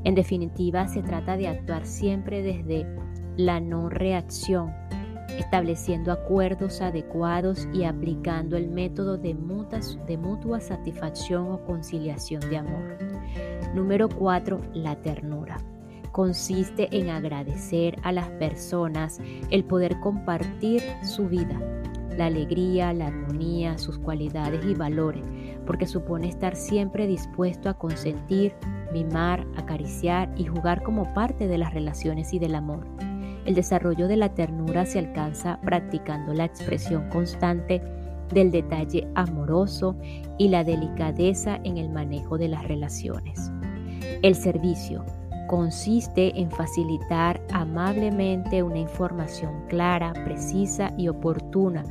En 0.04 0.16
definitiva, 0.16 0.88
se 0.88 1.02
trata 1.02 1.36
de 1.36 1.48
actuar 1.48 1.86
siempre 1.86 2.42
desde 2.42 2.86
la 3.38 3.60
no 3.60 3.90
reacción, 3.90 4.74
estableciendo 5.38 6.12
acuerdos 6.12 6.82
adecuados 6.82 7.68
y 7.74 7.84
aplicando 7.84 8.58
el 8.58 8.70
método 8.70 9.18
de, 9.18 9.36
de 10.08 10.18
mutua 10.18 10.60
satisfacción 10.60 11.52
o 11.52 11.64
conciliación 11.66 12.42
de 12.50 12.58
amor. 12.58 12.98
Número 13.74 14.10
4. 14.10 14.60
La 14.74 14.96
ternura. 14.96 15.58
Consiste 16.12 16.90
en 16.92 17.10
agradecer 17.10 17.98
a 18.04 18.12
las 18.12 18.30
personas 18.32 19.20
el 19.52 19.64
poder 19.64 20.00
compartir 20.00 20.82
su 21.04 21.28
vida, 21.28 21.60
la 22.18 22.26
alegría, 22.26 22.92
la 22.94 23.08
armonía, 23.08 23.78
sus 23.78 24.00
cualidades 24.00 24.66
y 24.66 24.74
valores, 24.74 25.24
porque 25.68 25.86
supone 25.86 26.28
estar 26.28 26.56
siempre 26.56 27.06
dispuesto 27.06 27.70
a 27.70 27.76
consentir, 27.76 28.56
mimar, 28.92 29.46
acariciar 29.56 30.34
y 30.36 30.46
jugar 30.46 30.82
como 30.82 31.14
parte 31.14 31.48
de 31.48 31.60
las 31.60 31.74
relaciones 31.74 32.34
y 32.34 32.40
del 32.40 32.56
amor. 32.56 32.88
El 33.50 33.56
desarrollo 33.56 34.08
de 34.08 34.16
la 34.16 34.30
ternura 34.36 34.86
se 34.86 35.00
alcanza 35.00 35.60
practicando 35.64 36.36
la 36.36 36.46
expresión 36.46 37.10
constante 37.10 37.82
del 38.32 38.52
detalle 38.52 39.08
amoroso 39.16 39.96
y 40.38 40.50
la 40.50 40.64
delicadeza 40.64 41.60
en 41.64 41.80
el 41.80 41.90
manejo 41.90 42.38
de 42.38 42.48
las 42.48 42.68
relaciones. 42.68 43.52
El 44.22 44.36
servicio 44.36 45.04
consiste 45.48 46.40
en 46.40 46.52
facilitar 46.52 47.42
amablemente 47.52 48.62
una 48.62 48.78
información 48.78 49.66
clara, 49.68 50.14
precisa 50.14 50.94
y 50.96 51.08
oportuna 51.08 51.84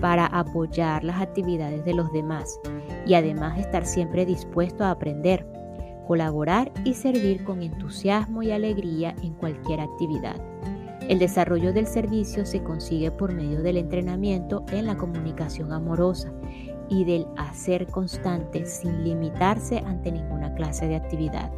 para 0.00 0.26
apoyar 0.26 1.04
las 1.04 1.22
actividades 1.22 1.84
de 1.84 1.94
los 1.94 2.12
demás 2.12 2.58
y 3.06 3.14
además 3.14 3.56
estar 3.60 3.86
siempre 3.86 4.26
dispuesto 4.26 4.82
a 4.82 4.90
aprender, 4.90 5.46
colaborar 6.08 6.72
y 6.84 6.94
servir 6.94 7.44
con 7.44 7.62
entusiasmo 7.62 8.42
y 8.42 8.50
alegría 8.50 9.14
en 9.22 9.34
cualquier 9.34 9.78
actividad. 9.78 10.40
El 11.08 11.18
desarrollo 11.18 11.72
del 11.74 11.86
servicio 11.86 12.46
se 12.46 12.62
consigue 12.62 13.10
por 13.10 13.34
medio 13.34 13.62
del 13.62 13.76
entrenamiento 13.76 14.64
en 14.72 14.86
la 14.86 14.96
comunicación 14.96 15.72
amorosa 15.72 16.32
y 16.88 17.04
del 17.04 17.26
hacer 17.36 17.86
constante 17.86 18.64
sin 18.64 19.04
limitarse 19.04 19.78
ante 19.78 20.10
ninguna 20.12 20.54
clase 20.54 20.86
de 20.86 20.96
actividad. 20.96 21.52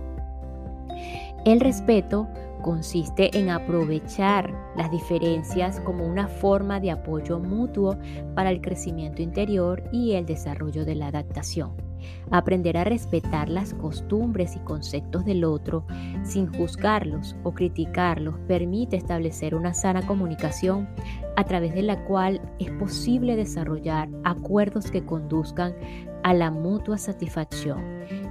El 1.44 1.60
respeto 1.60 2.26
consiste 2.62 3.38
en 3.38 3.50
aprovechar 3.50 4.52
las 4.76 4.90
diferencias 4.90 5.78
como 5.80 6.04
una 6.04 6.26
forma 6.26 6.80
de 6.80 6.90
apoyo 6.90 7.38
mutuo 7.38 7.96
para 8.34 8.50
el 8.50 8.60
crecimiento 8.60 9.22
interior 9.22 9.84
y 9.92 10.14
el 10.14 10.26
desarrollo 10.26 10.84
de 10.84 10.96
la 10.96 11.06
adaptación. 11.06 11.85
Aprender 12.30 12.76
a 12.76 12.84
respetar 12.84 13.48
las 13.48 13.74
costumbres 13.74 14.56
y 14.56 14.58
conceptos 14.60 15.24
del 15.24 15.44
otro 15.44 15.86
sin 16.24 16.52
juzgarlos 16.52 17.36
o 17.44 17.52
criticarlos 17.52 18.34
permite 18.48 18.96
establecer 18.96 19.54
una 19.54 19.74
sana 19.74 20.06
comunicación 20.06 20.88
a 21.36 21.44
través 21.44 21.74
de 21.74 21.82
la 21.82 22.04
cual 22.04 22.40
es 22.58 22.70
posible 22.72 23.36
desarrollar 23.36 24.08
acuerdos 24.24 24.90
que 24.90 25.04
conduzcan 25.04 25.74
a 26.22 26.34
la 26.34 26.50
mutua 26.50 26.98
satisfacción. 26.98 27.84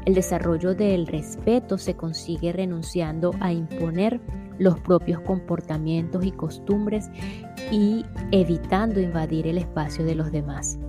El 0.06 0.14
desarrollo 0.14 0.76
del 0.76 1.08
respeto 1.08 1.78
se 1.78 1.96
consigue 1.96 2.52
renunciando 2.52 3.32
a 3.40 3.54
imponer 3.54 4.20
los 4.58 4.80
propios 4.80 5.22
comportamientos 5.22 6.26
y 6.26 6.32
costumbres 6.32 7.10
y 7.72 8.06
evitando 8.32 9.00
invadir 9.00 9.48
el 9.48 9.58
espacio 9.58 10.06
de 10.06 10.16
los 10.16 10.32
demás. 10.32 10.80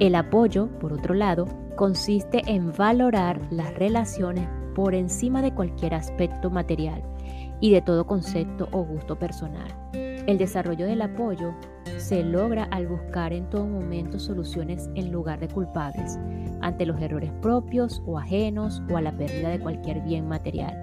El 0.00 0.14
apoyo, 0.14 0.68
por 0.78 0.92
otro 0.92 1.14
lado, 1.14 1.46
consiste 1.76 2.42
en 2.46 2.72
valorar 2.72 3.40
las 3.50 3.74
relaciones 3.74 4.48
por 4.74 4.94
encima 4.94 5.42
de 5.42 5.52
cualquier 5.54 5.94
aspecto 5.94 6.50
material 6.50 7.02
y 7.60 7.70
de 7.72 7.82
todo 7.82 8.06
concepto 8.06 8.68
o 8.72 8.84
gusto 8.84 9.18
personal. 9.18 9.68
El 9.92 10.38
desarrollo 10.38 10.86
del 10.86 11.02
apoyo 11.02 11.54
se 11.98 12.22
logra 12.22 12.64
al 12.64 12.86
buscar 12.86 13.32
en 13.32 13.48
todo 13.50 13.66
momento 13.66 14.18
soluciones 14.18 14.88
en 14.94 15.12
lugar 15.12 15.40
de 15.40 15.48
culpables 15.48 16.18
ante 16.60 16.86
los 16.86 17.00
errores 17.00 17.30
propios 17.40 18.02
o 18.06 18.18
ajenos 18.18 18.82
o 18.90 18.96
a 18.96 19.02
la 19.02 19.12
pérdida 19.12 19.50
de 19.50 19.60
cualquier 19.60 20.00
bien 20.00 20.28
material. 20.28 20.78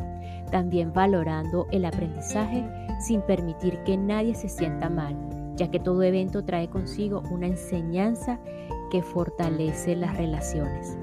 También 0.52 0.94
valorando 0.94 1.68
el 1.72 1.86
aprendizaje 1.86 2.66
sin 3.00 3.22
permitir 3.22 3.82
que 3.84 3.98
nadie 3.98 4.36
se 4.36 4.50
sienta 4.50 4.90
mal, 4.90 5.16
ya 5.56 5.70
que 5.70 5.80
todo 5.80 6.04
evento 6.04 6.44
trae 6.44 6.70
consigo 6.70 7.24
una 7.32 7.48
enseñanza 7.48 8.40
que 8.90 9.02
fortalece 9.02 9.96
las 9.96 10.16
relaciones. 10.18 10.98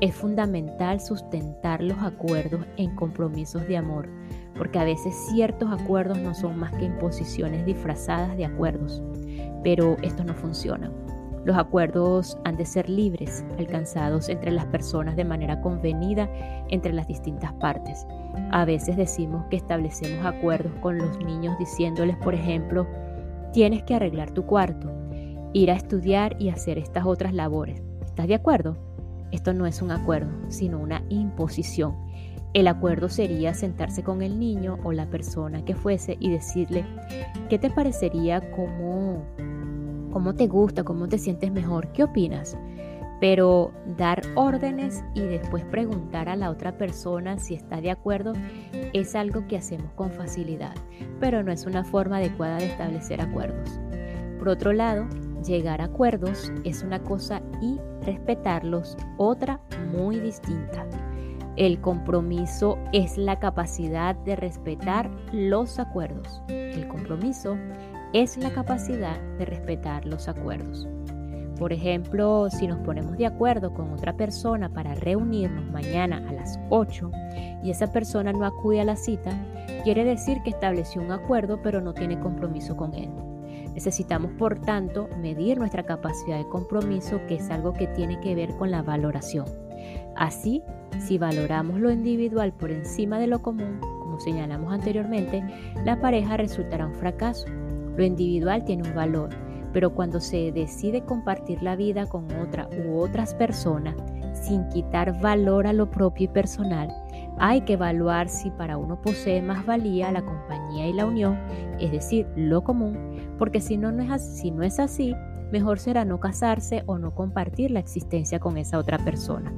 Es 0.00 0.14
fundamental 0.14 1.00
sustentar 1.00 1.82
los 1.82 1.98
acuerdos 1.98 2.66
en 2.76 2.94
compromisos 2.96 3.66
de 3.68 3.76
amor, 3.76 4.08
porque 4.56 4.78
a 4.78 4.84
veces 4.84 5.14
ciertos 5.30 5.70
acuerdos 5.72 6.18
no 6.18 6.34
son 6.34 6.58
más 6.58 6.72
que 6.72 6.84
imposiciones 6.84 7.64
disfrazadas 7.64 8.36
de 8.36 8.44
acuerdos, 8.44 9.02
pero 9.62 9.96
estos 10.02 10.26
no 10.26 10.34
funcionan. 10.34 10.92
Los 11.44 11.56
acuerdos 11.58 12.38
han 12.44 12.56
de 12.56 12.64
ser 12.64 12.88
libres, 12.88 13.44
alcanzados 13.58 14.30
entre 14.30 14.50
las 14.50 14.64
personas 14.66 15.14
de 15.14 15.24
manera 15.24 15.60
convenida 15.60 16.28
entre 16.70 16.92
las 16.92 17.06
distintas 17.06 17.52
partes. 17.54 18.06
A 18.50 18.64
veces 18.64 18.96
decimos 18.96 19.44
que 19.50 19.56
establecemos 19.56 20.24
acuerdos 20.24 20.72
con 20.80 20.96
los 20.96 21.18
niños 21.18 21.58
diciéndoles, 21.58 22.16
por 22.16 22.34
ejemplo, 22.34 22.86
tienes 23.52 23.82
que 23.82 23.94
arreglar 23.94 24.30
tu 24.30 24.46
cuarto 24.46 25.03
ir 25.54 25.70
a 25.70 25.76
estudiar 25.76 26.36
y 26.38 26.50
hacer 26.50 26.78
estas 26.78 27.06
otras 27.06 27.32
labores. 27.32 27.80
¿Estás 28.04 28.28
de 28.28 28.34
acuerdo? 28.34 28.76
Esto 29.30 29.54
no 29.54 29.66
es 29.66 29.80
un 29.80 29.92
acuerdo, 29.92 30.30
sino 30.48 30.78
una 30.78 31.02
imposición. 31.08 31.96
El 32.52 32.68
acuerdo 32.68 33.08
sería 33.08 33.54
sentarse 33.54 34.02
con 34.02 34.20
el 34.22 34.38
niño 34.38 34.78
o 34.84 34.92
la 34.92 35.06
persona 35.06 35.64
que 35.64 35.74
fuese 35.74 36.16
y 36.20 36.30
decirle, 36.30 36.84
¿qué 37.48 37.58
te 37.58 37.70
parecería? 37.70 38.50
¿Cómo, 38.52 39.24
cómo 40.12 40.34
te 40.34 40.46
gusta? 40.46 40.84
¿Cómo 40.84 41.08
te 41.08 41.18
sientes 41.18 41.50
mejor? 41.50 41.90
¿Qué 41.92 42.04
opinas? 42.04 42.56
Pero 43.20 43.72
dar 43.96 44.22
órdenes 44.34 45.04
y 45.14 45.20
después 45.20 45.64
preguntar 45.64 46.28
a 46.28 46.36
la 46.36 46.50
otra 46.50 46.76
persona 46.76 47.38
si 47.38 47.54
está 47.54 47.80
de 47.80 47.90
acuerdo 47.90 48.32
es 48.92 49.14
algo 49.14 49.46
que 49.46 49.56
hacemos 49.56 49.92
con 49.94 50.10
facilidad, 50.10 50.74
pero 51.20 51.42
no 51.42 51.52
es 51.52 51.64
una 51.64 51.84
forma 51.84 52.18
adecuada 52.18 52.58
de 52.58 52.66
establecer 52.66 53.20
acuerdos. 53.20 53.80
Por 54.38 54.48
otro 54.48 54.72
lado, 54.72 55.08
Llegar 55.46 55.82
a 55.82 55.84
acuerdos 55.84 56.50
es 56.64 56.82
una 56.82 57.02
cosa 57.02 57.42
y 57.60 57.78
respetarlos 58.02 58.96
otra 59.18 59.60
muy 59.92 60.18
distinta. 60.18 60.86
El 61.56 61.80
compromiso 61.80 62.78
es 62.92 63.18
la 63.18 63.38
capacidad 63.38 64.16
de 64.16 64.36
respetar 64.36 65.10
los 65.32 65.78
acuerdos. 65.78 66.42
El 66.48 66.88
compromiso 66.88 67.58
es 68.14 68.38
la 68.38 68.50
capacidad 68.50 69.20
de 69.38 69.44
respetar 69.44 70.06
los 70.06 70.28
acuerdos. 70.28 70.88
Por 71.58 71.72
ejemplo, 71.72 72.48
si 72.50 72.66
nos 72.66 72.78
ponemos 72.78 73.16
de 73.18 73.26
acuerdo 73.26 73.72
con 73.74 73.92
otra 73.92 74.16
persona 74.16 74.70
para 74.70 74.94
reunirnos 74.94 75.70
mañana 75.70 76.26
a 76.28 76.32
las 76.32 76.58
8 76.70 77.10
y 77.62 77.70
esa 77.70 77.92
persona 77.92 78.32
no 78.32 78.46
acude 78.46 78.80
a 78.80 78.84
la 78.84 78.96
cita, 78.96 79.30
quiere 79.84 80.04
decir 80.04 80.38
que 80.42 80.50
estableció 80.50 81.02
un 81.02 81.12
acuerdo 81.12 81.60
pero 81.62 81.80
no 81.80 81.92
tiene 81.92 82.18
compromiso 82.18 82.76
con 82.76 82.94
él. 82.94 83.10
Necesitamos, 83.74 84.30
por 84.32 84.60
tanto, 84.60 85.08
medir 85.20 85.58
nuestra 85.58 85.84
capacidad 85.84 86.38
de 86.38 86.48
compromiso, 86.48 87.20
que 87.26 87.36
es 87.36 87.50
algo 87.50 87.72
que 87.72 87.88
tiene 87.88 88.20
que 88.20 88.34
ver 88.34 88.54
con 88.56 88.70
la 88.70 88.82
valoración. 88.82 89.46
Así, 90.16 90.62
si 91.00 91.18
valoramos 91.18 91.80
lo 91.80 91.90
individual 91.90 92.52
por 92.52 92.70
encima 92.70 93.18
de 93.18 93.26
lo 93.26 93.42
común, 93.42 93.80
como 93.80 94.20
señalamos 94.20 94.72
anteriormente, 94.72 95.42
la 95.84 96.00
pareja 96.00 96.36
resultará 96.36 96.86
un 96.86 96.94
fracaso. 96.94 97.46
Lo 97.96 98.04
individual 98.04 98.64
tiene 98.64 98.88
un 98.88 98.94
valor, 98.94 99.30
pero 99.72 99.92
cuando 99.92 100.20
se 100.20 100.52
decide 100.52 101.04
compartir 101.04 101.62
la 101.62 101.74
vida 101.74 102.06
con 102.06 102.30
otra 102.36 102.68
u 102.86 102.98
otras 102.98 103.34
personas, 103.34 103.96
sin 104.32 104.68
quitar 104.68 105.20
valor 105.20 105.66
a 105.66 105.72
lo 105.72 105.90
propio 105.90 106.26
y 106.26 106.28
personal, 106.28 106.94
hay 107.38 107.62
que 107.62 107.72
evaluar 107.72 108.28
si 108.28 108.50
para 108.50 108.76
uno 108.76 109.00
posee 109.00 109.42
más 109.42 109.66
valía 109.66 110.12
la 110.12 110.22
compañía 110.22 110.86
y 110.86 110.92
la 110.92 111.06
unión, 111.06 111.38
es 111.80 111.90
decir, 111.90 112.26
lo 112.36 112.62
común, 112.62 113.13
porque 113.38 113.60
si 113.60 113.76
no, 113.76 113.92
no 113.92 114.02
es 114.02 114.10
así, 114.10 114.50
no 114.50 114.62
es 114.62 114.78
así, 114.78 115.14
mejor 115.52 115.78
será 115.78 116.04
no 116.04 116.20
casarse 116.20 116.82
o 116.86 116.98
no 116.98 117.14
compartir 117.14 117.70
la 117.70 117.80
existencia 117.80 118.40
con 118.40 118.56
esa 118.56 118.78
otra 118.78 118.98
persona. 118.98 119.52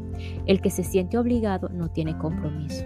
El 0.47 0.61
que 0.61 0.71
se 0.71 0.85
siente 0.85 1.19
obligado 1.19 1.69
no 1.69 1.91
tiene 1.91 2.19
compromiso. 2.19 2.85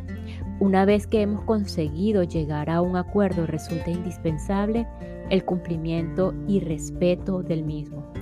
Una 0.60 0.84
vez 0.84 1.06
que 1.06 1.22
hemos 1.22 1.44
conseguido 1.44 2.22
llegar 2.22 2.68
a 2.70 2.82
un 2.82 2.96
acuerdo, 2.96 3.46
resulta 3.46 3.90
indispensable 3.90 4.86
el 5.30 5.44
cumplimiento 5.44 6.34
y 6.46 6.60
respeto 6.60 7.42
del 7.42 7.64
mismo. 7.64 8.12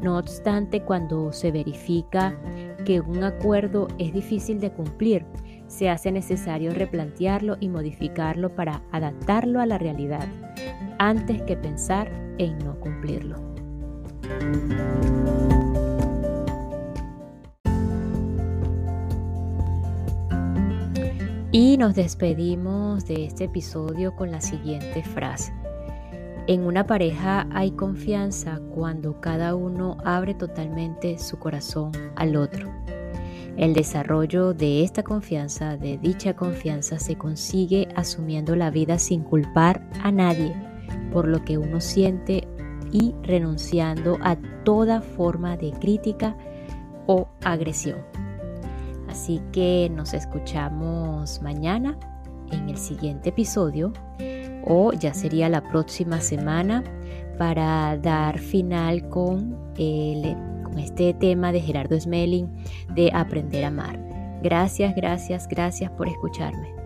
No 0.00 0.16
obstante, 0.16 0.82
cuando 0.82 1.32
se 1.32 1.50
verifica 1.50 2.38
que 2.84 3.00
un 3.00 3.24
acuerdo 3.24 3.88
es 3.98 4.12
difícil 4.12 4.60
de 4.60 4.70
cumplir, 4.70 5.26
se 5.66 5.90
hace 5.90 6.12
necesario 6.12 6.72
replantearlo 6.72 7.56
y 7.60 7.68
modificarlo 7.68 8.54
para 8.54 8.82
adaptarlo 8.92 9.60
a 9.60 9.66
la 9.66 9.76
realidad, 9.76 10.26
antes 10.98 11.42
que 11.42 11.56
pensar 11.56 12.10
en 12.38 12.58
no 12.58 12.78
cumplirlo. 12.80 13.36
Y 21.50 21.78
nos 21.78 21.94
despedimos 21.94 23.06
de 23.06 23.24
este 23.24 23.44
episodio 23.44 24.14
con 24.14 24.30
la 24.30 24.40
siguiente 24.40 25.02
frase. 25.02 25.52
En 26.46 26.62
una 26.62 26.86
pareja 26.86 27.46
hay 27.52 27.72
confianza 27.72 28.60
cuando 28.74 29.20
cada 29.20 29.54
uno 29.54 29.96
abre 30.04 30.34
totalmente 30.34 31.18
su 31.18 31.38
corazón 31.38 31.92
al 32.16 32.36
otro. 32.36 32.70
El 33.56 33.74
desarrollo 33.74 34.54
de 34.54 34.84
esta 34.84 35.02
confianza, 35.02 35.76
de 35.76 35.98
dicha 35.98 36.34
confianza, 36.34 36.98
se 36.98 37.16
consigue 37.16 37.88
asumiendo 37.96 38.54
la 38.54 38.70
vida 38.70 38.98
sin 38.98 39.22
culpar 39.22 39.82
a 40.02 40.12
nadie 40.12 40.54
por 41.12 41.26
lo 41.28 41.44
que 41.44 41.58
uno 41.58 41.80
siente 41.80 42.46
y 42.92 43.14
renunciando 43.22 44.18
a 44.22 44.36
toda 44.64 45.00
forma 45.00 45.56
de 45.56 45.72
crítica 45.72 46.36
o 47.06 47.28
agresión. 47.44 47.98
Así 49.08 49.40
que 49.52 49.90
nos 49.94 50.14
escuchamos 50.14 51.40
mañana 51.42 51.98
en 52.52 52.68
el 52.68 52.76
siguiente 52.76 53.30
episodio 53.30 53.92
o 54.64 54.92
ya 54.92 55.14
sería 55.14 55.48
la 55.48 55.62
próxima 55.62 56.20
semana 56.20 56.84
para 57.38 57.96
dar 57.96 58.38
final 58.38 59.08
con 59.08 59.56
este 60.76 61.14
tema 61.14 61.52
de 61.52 61.60
Gerardo 61.60 61.98
Smelling 61.98 62.48
de 62.94 63.10
Aprender 63.12 63.64
a 63.64 63.68
Amar. 63.68 63.98
Gracias, 64.42 64.94
gracias, 64.94 65.48
gracias 65.48 65.90
por 65.92 66.08
escucharme. 66.08 66.77